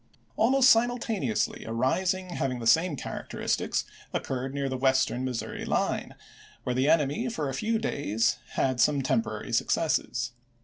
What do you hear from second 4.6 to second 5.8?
the Western Missouri